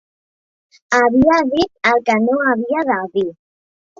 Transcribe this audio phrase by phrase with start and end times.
[0.99, 3.29] Havia dit el que no havia de dir.